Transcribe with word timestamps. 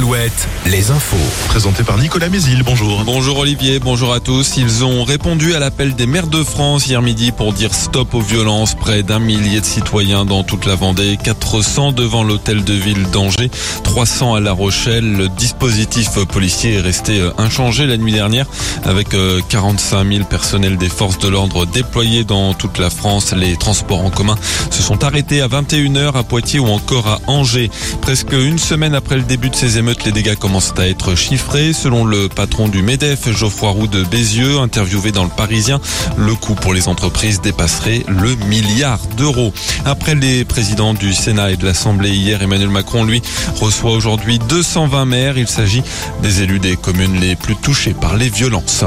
Alouette, 0.00 0.48
les 0.64 0.90
infos. 0.90 1.16
Présenté 1.48 1.82
par 1.82 1.98
Nicolas 1.98 2.30
Mézil, 2.30 2.62
bonjour. 2.62 3.04
Bonjour 3.04 3.36
Olivier, 3.36 3.80
bonjour 3.80 4.14
à 4.14 4.20
tous. 4.20 4.56
Ils 4.56 4.82
ont 4.82 5.04
répondu 5.04 5.54
à 5.54 5.58
l'appel 5.58 5.94
des 5.94 6.06
maires 6.06 6.28
de 6.28 6.42
France 6.42 6.86
hier 6.86 7.02
midi 7.02 7.32
pour 7.32 7.52
dire 7.52 7.74
stop 7.74 8.14
aux 8.14 8.22
violences. 8.22 8.74
Près 8.74 9.02
d'un 9.02 9.18
millier 9.18 9.60
de 9.60 9.66
citoyens 9.66 10.24
dans 10.24 10.42
toute 10.42 10.64
la 10.64 10.74
Vendée, 10.74 11.18
400 11.22 11.92
devant 11.92 12.22
l'hôtel 12.22 12.64
de 12.64 12.72
ville 12.72 13.10
d'Angers, 13.10 13.50
300 13.84 14.36
à 14.36 14.40
La 14.40 14.52
Rochelle. 14.52 15.18
Le 15.18 15.28
dispositif 15.28 16.12
policier 16.32 16.76
est 16.76 16.80
resté 16.80 17.20
inchangé 17.36 17.84
la 17.86 17.98
nuit 17.98 18.12
dernière 18.12 18.46
avec 18.84 19.08
45 19.50 20.10
000 20.10 20.24
personnels 20.24 20.78
des 20.78 20.88
forces 20.88 21.18
de 21.18 21.28
l'ordre 21.28 21.66
déployés 21.66 22.24
dans 22.24 22.54
toute 22.54 22.78
la 22.78 22.88
France. 22.88 23.34
Les 23.36 23.54
transports 23.58 24.02
en 24.02 24.10
commun 24.10 24.36
se 24.70 24.82
sont 24.82 25.04
arrêtés 25.04 25.42
à 25.42 25.48
21h 25.48 26.16
à 26.16 26.22
Poitiers 26.22 26.60
ou 26.60 26.68
encore 26.68 27.06
à 27.06 27.18
Angers. 27.26 27.70
Presque 28.00 28.32
une 28.32 28.58
semaine 28.58 28.94
après 28.94 29.16
le 29.16 29.24
début 29.24 29.50
de 29.50 29.56
ces 29.56 29.76
émeutes, 29.76 29.89
les 30.04 30.12
dégâts 30.12 30.36
commencent 30.36 30.72
à 30.78 30.88
être 30.88 31.14
chiffrés. 31.14 31.72
Selon 31.72 32.04
le 32.04 32.28
patron 32.28 32.68
du 32.68 32.82
MEDEF, 32.82 33.30
Geoffroy 33.30 33.70
Roux 33.70 33.86
de 33.86 34.04
Bézieux, 34.04 34.58
interviewé 34.58 35.10
dans 35.10 35.24
le 35.24 35.30
Parisien, 35.30 35.80
le 36.16 36.34
coût 36.34 36.54
pour 36.54 36.72
les 36.72 36.88
entreprises 36.88 37.40
dépasserait 37.40 38.04
le 38.08 38.34
milliard 38.46 39.00
d'euros. 39.16 39.52
Après 39.84 40.14
les 40.14 40.44
présidents 40.44 40.94
du 40.94 41.12
Sénat 41.12 41.50
et 41.52 41.56
de 41.56 41.66
l'Assemblée 41.66 42.10
hier, 42.10 42.42
Emmanuel 42.42 42.68
Macron, 42.68 43.04
lui, 43.04 43.20
reçoit 43.56 43.92
aujourd'hui 43.92 44.38
220 44.38 45.04
maires. 45.06 45.38
Il 45.38 45.48
s'agit 45.48 45.82
des 46.22 46.42
élus 46.42 46.60
des 46.60 46.76
communes 46.76 47.20
les 47.20 47.36
plus 47.36 47.56
touchées 47.56 47.94
par 47.94 48.16
les 48.16 48.28
violences. 48.28 48.84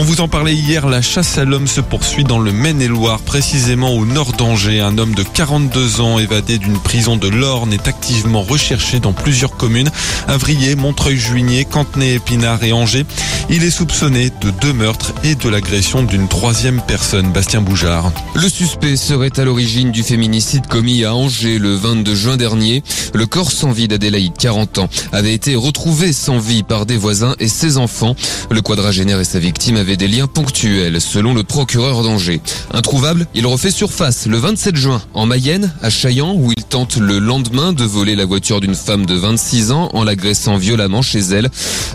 On 0.00 0.02
vous 0.02 0.20
en 0.20 0.28
parlait 0.28 0.54
hier, 0.54 0.86
la 0.86 1.02
chasse 1.02 1.38
à 1.38 1.44
l'homme 1.44 1.66
se 1.66 1.80
poursuit 1.80 2.22
dans 2.22 2.38
le 2.38 2.52
Maine-et-Loire, 2.52 3.18
précisément 3.18 3.90
au 3.96 4.06
nord 4.06 4.32
d'Angers. 4.32 4.78
Un 4.78 4.96
homme 4.96 5.12
de 5.12 5.24
42 5.24 6.00
ans 6.00 6.20
évadé 6.20 6.58
d'une 6.58 6.78
prison 6.78 7.16
de 7.16 7.26
l'Orne 7.26 7.72
est 7.72 7.88
activement 7.88 8.42
recherché 8.42 9.00
dans 9.00 9.12
plusieurs 9.12 9.56
communes. 9.56 9.90
Avrier, 10.28 10.76
Montreuil-Juigné, 10.76 11.64
Cantenay, 11.64 12.14
Épinard 12.14 12.62
et 12.62 12.72
Angers. 12.72 13.06
Il 13.50 13.64
est 13.64 13.72
soupçonné 13.72 14.30
de 14.40 14.50
deux 14.50 14.72
meurtres 14.72 15.14
et 15.24 15.34
de 15.34 15.48
l'agression 15.48 16.04
d'une 16.04 16.28
troisième 16.28 16.80
personne, 16.80 17.32
Bastien 17.32 17.60
Boujard. 17.60 18.12
Le 18.36 18.48
suspect 18.48 18.94
serait 18.94 19.36
à 19.40 19.44
l'origine 19.44 19.90
du 19.90 20.04
féminicide 20.04 20.68
commis 20.68 21.02
à 21.02 21.12
Angers 21.12 21.58
le 21.58 21.74
22 21.74 22.14
juin 22.14 22.36
dernier. 22.36 22.84
Le 23.14 23.26
corps 23.26 23.50
sans 23.50 23.72
vie 23.72 23.88
d'Adélaïde, 23.88 24.34
40 24.38 24.78
ans, 24.78 24.88
avait 25.10 25.34
été 25.34 25.56
retrouvé 25.56 26.12
sans 26.12 26.38
vie 26.38 26.62
par 26.62 26.86
des 26.86 26.96
voisins 26.96 27.34
et 27.40 27.48
ses 27.48 27.78
enfants. 27.78 28.14
Le 28.52 28.60
quadragénaire 28.60 29.18
et 29.18 29.24
sa 29.24 29.40
victime 29.40 29.76
avaient 29.76 29.87
des 29.96 30.08
liens 30.08 30.26
ponctuels, 30.26 31.00
selon 31.00 31.34
le 31.34 31.42
procureur 31.42 32.02
d'Angers. 32.02 32.40
Introuvable, 32.72 33.26
il 33.34 33.46
refait 33.46 33.70
surface 33.70 34.26
le 34.26 34.36
27 34.36 34.76
juin 34.76 35.02
en 35.14 35.26
Mayenne, 35.26 35.72
à 35.82 35.90
Chaillan, 35.90 36.34
où 36.34 36.52
il 36.56 36.64
tente 36.64 36.96
le 36.96 37.18
lendemain 37.18 37.72
de 37.72 37.84
voler 37.84 38.16
la 38.16 38.24
voiture 38.24 38.60
d'une 38.60 38.74
femme 38.74 39.06
de 39.06 39.14
26 39.14 39.72
ans 39.72 39.90
en 39.94 40.04
l'agressant 40.04 40.56
violemment 40.56 41.02
chez 41.02 41.20
elle. 41.20 41.48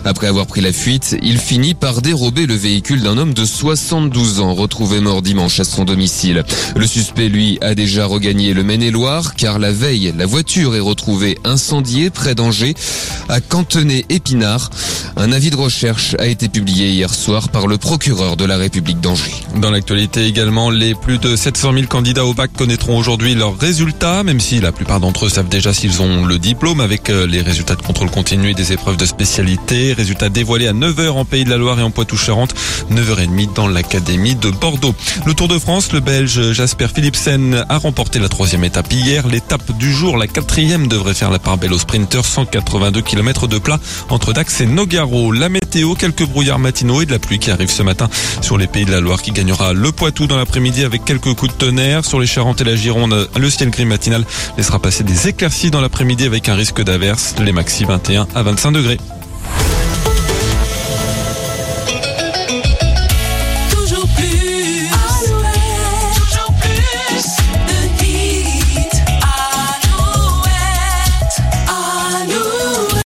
Après 0.04 0.26
avoir 0.26 0.46
pris 0.46 0.60
la 0.60 0.72
fuite, 0.72 1.16
il 1.22 1.38
finit 1.38 1.74
par 1.74 2.02
dérober 2.02 2.46
le 2.46 2.54
véhicule 2.54 3.02
d'un 3.02 3.18
homme 3.18 3.34
de 3.34 3.44
72 3.44 4.40
ans 4.40 4.54
retrouvé 4.54 5.00
mort 5.00 5.22
dimanche 5.22 5.60
à 5.60 5.64
son 5.64 5.84
domicile. 5.84 6.44
Le 6.76 6.86
suspect, 6.86 7.28
lui, 7.28 7.58
a 7.60 7.74
déjà 7.74 8.06
regagné 8.06 8.54
le 8.54 8.62
Maine-et-Loire 8.62 9.34
car 9.34 9.58
la 9.58 9.72
veille, 9.72 10.14
la 10.16 10.26
voiture 10.26 10.74
est 10.74 10.80
retrouvée 10.80 11.38
incendiée 11.44 12.10
près 12.10 12.34
d'Angers 12.34 12.74
à 13.28 13.40
Cantenay-Épinard. 13.40 14.70
Un 15.16 15.30
avis 15.30 15.50
de 15.50 15.56
recherche 15.56 16.16
a 16.18 16.26
été 16.26 16.48
publié 16.48 16.88
hier 16.88 17.14
soir 17.14 17.48
par 17.48 17.68
le 17.68 17.78
procureur 17.78 18.36
de 18.36 18.44
la 18.44 18.56
République 18.56 19.00
d'Angers. 19.00 19.32
Dans 19.56 19.70
l'actualité 19.70 20.26
également, 20.26 20.70
les 20.70 20.94
plus 20.96 21.18
de 21.18 21.36
700 21.36 21.72
000 21.72 21.86
candidats 21.86 22.24
au 22.24 22.34
bac 22.34 22.50
connaîtront 22.52 22.98
aujourd'hui 22.98 23.36
leurs 23.36 23.56
résultats, 23.56 24.24
même 24.24 24.40
si 24.40 24.60
la 24.60 24.72
plupart 24.72 24.98
d'entre 24.98 25.26
eux 25.26 25.28
savent 25.28 25.48
déjà 25.48 25.72
s'ils 25.72 26.02
ont 26.02 26.26
le 26.26 26.38
diplôme 26.40 26.80
avec 26.80 27.10
euh, 27.10 27.28
les 27.28 27.42
résultats 27.42 27.76
de 27.76 27.82
contrôle 27.82 28.10
continu 28.10 28.54
des 28.54 28.72
épreuves 28.72 28.96
de 28.96 29.06
spécialité. 29.06 29.92
Résultats 29.92 30.30
dévoilés 30.30 30.66
à 30.66 30.72
9h 30.72 31.10
en 31.10 31.24
Pays 31.24 31.44
de 31.44 31.50
la 31.50 31.58
Loire 31.58 31.78
et 31.78 31.82
en 31.84 31.92
Poitou-Charentes, 31.92 32.54
9h30 32.90 33.54
dans 33.54 33.68
l'Académie 33.68 34.34
de 34.34 34.50
Bordeaux. 34.50 34.96
Le 35.26 35.34
Tour 35.34 35.46
de 35.46 35.60
France, 35.60 35.92
le 35.92 36.00
Belge 36.00 36.52
Jasper 36.52 36.88
Philipsen 36.92 37.64
a 37.68 37.78
remporté 37.78 38.18
la 38.18 38.28
troisième 38.28 38.64
étape 38.64 38.92
hier. 38.92 39.28
L'étape 39.28 39.78
du 39.78 39.92
jour, 39.92 40.16
la 40.16 40.26
quatrième, 40.26 40.88
devrait 40.88 41.14
faire 41.14 41.30
la 41.30 41.38
part 41.38 41.56
belle 41.56 41.72
aux 41.72 41.78
sprinters. 41.78 42.24
182 42.24 43.00
km 43.00 43.46
de 43.46 43.58
plat 43.58 43.78
entre 44.08 44.32
Dax 44.32 44.60
et 44.60 44.66
La 45.34 45.50
météo, 45.50 45.94
quelques 45.94 46.24
brouillards 46.24 46.58
matinaux 46.58 47.02
et 47.02 47.06
de 47.06 47.10
la 47.10 47.18
pluie 47.18 47.38
qui 47.38 47.50
arrive 47.50 47.70
ce 47.70 47.82
matin 47.82 48.08
sur 48.40 48.56
les 48.56 48.66
Pays 48.66 48.86
de 48.86 48.90
la 48.90 49.00
Loire 49.00 49.20
qui 49.20 49.32
gagnera 49.32 49.74
le 49.74 49.92
Poitou 49.92 50.26
dans 50.26 50.38
l'après-midi 50.38 50.82
avec 50.82 51.04
quelques 51.04 51.34
coups 51.34 51.52
de 51.52 51.58
tonnerre. 51.58 52.04
Sur 52.04 52.20
les 52.20 52.26
Charentes 52.26 52.62
et 52.62 52.64
la 52.64 52.74
Gironde, 52.74 53.28
le 53.36 53.50
ciel 53.50 53.68
gris 53.68 53.84
matinal 53.84 54.24
laissera 54.56 54.78
passer 54.78 55.04
des 55.04 55.28
éclaircies 55.28 55.70
dans 55.70 55.82
l'après-midi 55.82 56.24
avec 56.24 56.48
un 56.48 56.54
risque 56.54 56.82
d'averse. 56.82 57.34
Les 57.38 57.52
maxi 57.52 57.84
21 57.84 58.26
à 58.34 58.42
25 58.42 58.72
degrés. 58.72 58.98